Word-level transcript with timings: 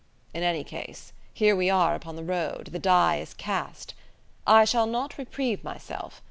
In 0.33 0.41
any 0.41 0.63
case, 0.63 1.13
here 1.31 1.55
we 1.55 1.69
are 1.69 1.93
upon 1.93 2.15
the 2.15 2.23
road: 2.23 2.69
the 2.71 2.79
die 2.79 3.17
is 3.17 3.35
cast. 3.35 3.93
I 4.47 4.65
shall 4.65 4.87
not 4.87 5.15
reprieve 5.19 5.63
myself. 5.63 6.19